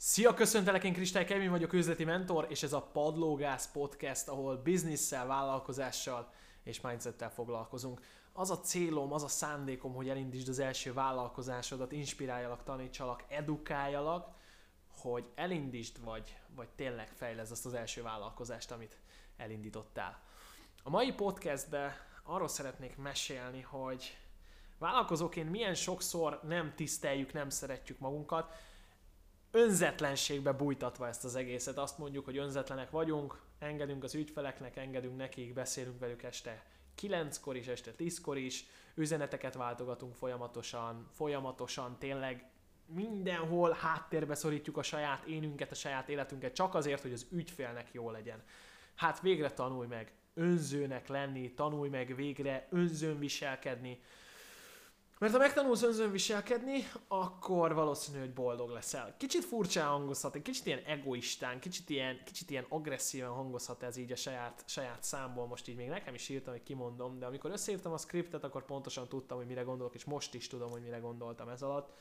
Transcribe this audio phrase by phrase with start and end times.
[0.00, 5.26] Szia, köszöntelek, én Kristály Kevin vagyok, üzleti mentor, és ez a Padlógász Podcast, ahol bizniszsel,
[5.26, 6.32] vállalkozással
[6.62, 8.00] és mindsettel foglalkozunk.
[8.32, 14.34] Az a célom, az a szándékom, hogy elindítsd az első vállalkozásodat, inspiráljalak, tanítsalak, edukáljalak,
[15.00, 18.98] hogy elindítsd, vagy, vagy tényleg fejlesz azt az első vállalkozást, amit
[19.36, 20.22] elindítottál.
[20.82, 21.92] A mai podcastben
[22.22, 24.18] arról szeretnék mesélni, hogy
[24.78, 28.54] vállalkozóként milyen sokszor nem tiszteljük, nem szeretjük magunkat,
[29.50, 31.78] önzetlenségbe bújtatva ezt az egészet.
[31.78, 36.64] Azt mondjuk, hogy önzetlenek vagyunk, engedünk az ügyfeleknek, engedünk nekik, beszélünk velük este
[37.02, 42.50] 9-kor is, este 10-kor is, üzeneteket váltogatunk folyamatosan, folyamatosan tényleg
[42.86, 48.10] mindenhol háttérbe szorítjuk a saját énünket, a saját életünket, csak azért, hogy az ügyfélnek jó
[48.10, 48.42] legyen.
[48.94, 54.00] Hát végre tanulj meg önzőnek lenni, tanulj meg végre önzőn viselkedni,
[55.18, 59.14] mert ha megtanulsz önzőn viselkedni, akkor valószínű, hogy boldog leszel.
[59.16, 64.12] Kicsit furcsán hangozhat, egy kicsit ilyen egoistán, kicsit ilyen, kicsit ilyen agresszíven hangozhat ez így
[64.12, 67.92] a saját, saját számból, most így még nekem is írtam, hogy kimondom, de amikor összeírtam
[67.92, 71.48] a scriptet, akkor pontosan tudtam, hogy mire gondolok, és most is tudom, hogy mire gondoltam
[71.48, 71.92] ez alatt.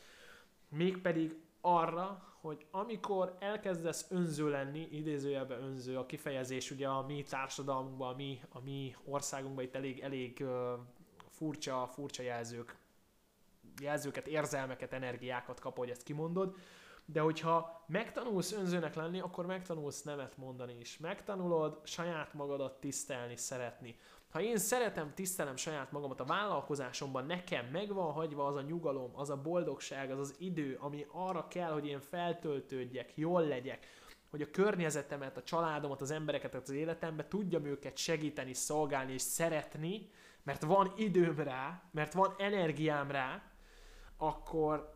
[0.70, 8.14] Mégpedig arra, hogy amikor elkezdesz önző lenni, idézőjelben önző, a kifejezés ugye a mi társadalmunkban,
[8.14, 10.46] a mi, a mi országunkban itt elég, elég
[11.30, 12.78] furcsa, furcsa jelzők
[13.82, 16.56] jelzőket, érzelmeket, energiákat kap, hogy ezt kimondod,
[17.06, 20.98] de hogyha megtanulsz önzőnek lenni, akkor megtanulsz nemet mondani is.
[20.98, 23.98] Megtanulod saját magadat tisztelni, szeretni.
[24.30, 29.30] Ha én szeretem, tisztelem saját magamat a vállalkozásomban, nekem megvan hagyva az a nyugalom, az
[29.30, 33.86] a boldogság, az az idő, ami arra kell, hogy én feltöltődjek, jól legyek,
[34.30, 40.10] hogy a környezetemet, a családomat, az embereket az életembe tudjam őket segíteni, szolgálni és szeretni,
[40.44, 43.44] mert van időm rá, mert van energiám rá,
[44.18, 44.94] akkor,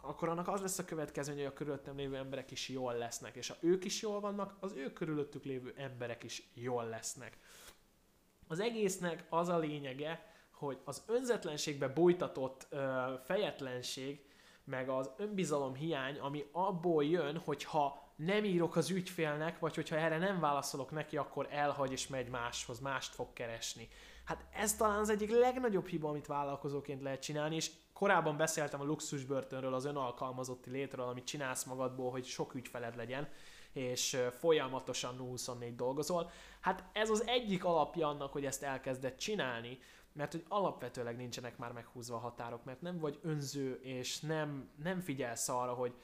[0.00, 3.48] akkor annak az lesz a következő, hogy a körülöttem lévő emberek is jól lesznek, és
[3.48, 7.38] ha ők is jól vannak, az ő körülöttük lévő emberek is jól lesznek.
[8.48, 14.24] Az egésznek az a lényege, hogy az önzetlenségbe bújtatott ö, fejetlenség,
[14.64, 20.18] meg az önbizalom hiány, ami abból jön, hogyha nem írok az ügyfélnek, vagy hogyha erre
[20.18, 23.88] nem válaszolok neki, akkor elhagy és megy máshoz, mást fog keresni.
[24.26, 28.84] Hát ez talán az egyik legnagyobb hiba, amit vállalkozóként lehet csinálni, és korábban beszéltem a
[28.84, 33.28] luxusbörtönről, az önalkalmazotti létről, amit csinálsz magadból, hogy sok ügyfeled legyen,
[33.72, 36.30] és folyamatosan 24 dolgozol.
[36.60, 39.78] Hát ez az egyik alapja annak, hogy ezt elkezdett csinálni,
[40.12, 45.00] mert hogy alapvetőleg nincsenek már meghúzva a határok, mert nem vagy önző, és nem, nem
[45.00, 45.94] figyelsz arra, hogy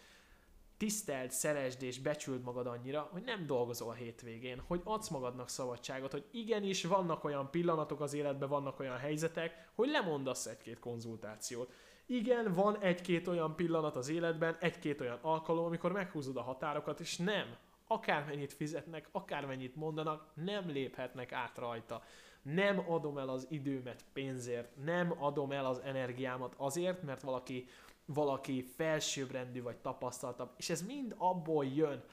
[0.83, 6.13] tiszteld, szeresd és becsüld magad annyira, hogy nem dolgozol a hétvégén, hogy adsz magadnak szabadságot,
[6.13, 11.73] hogy igenis vannak olyan pillanatok az életben, vannak olyan helyzetek, hogy lemondasz egy-két konzultációt.
[12.07, 17.17] Igen, van egy-két olyan pillanat az életben, egy-két olyan alkalom, amikor meghúzod a határokat, és
[17.17, 17.57] nem,
[17.87, 22.03] akármennyit fizetnek, akármennyit mondanak, nem léphetnek át rajta.
[22.43, 27.67] Nem adom el az időmet pénzért, nem adom el az energiámat azért, mert valaki
[28.05, 32.05] valaki felsőbbrendű vagy tapasztaltabb, és ez mind abból jön,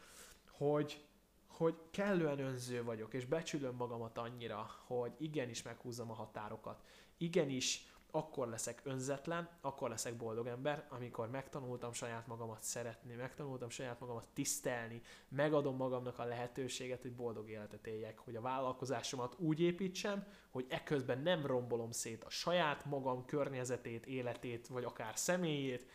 [0.51, 1.05] hogy,
[1.47, 6.83] hogy kellően önző vagyok, és becsülöm magamat annyira, hogy igenis meghúzom a határokat.
[7.17, 14.00] Igenis akkor leszek önzetlen, akkor leszek boldog ember, amikor megtanultam saját magamat szeretni, megtanultam saját
[14.00, 20.28] magamat tisztelni, megadom magamnak a lehetőséget, hogy boldog életet éljek, hogy a vállalkozásomat úgy építsem,
[20.50, 25.88] hogy eközben nem rombolom szét a saját magam környezetét, életét, vagy akár személyét,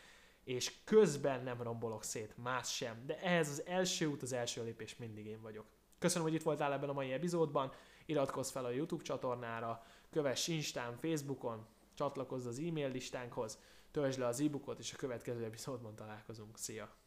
[0.45, 3.07] és közben nem rombolok szét más sem.
[3.07, 5.67] De ehhez az első út, az első lépés mindig én vagyok.
[5.99, 7.73] Köszönöm, hogy itt voltál ebben a mai epizódban,
[8.07, 13.59] iratkozz fel a YouTube csatornára, kövess Instán, Facebookon, csatlakozz az e-mail listánkhoz,
[13.91, 16.59] töltsd le az e-bookot, és a következő epizódban találkozunk.
[16.59, 17.04] Szia!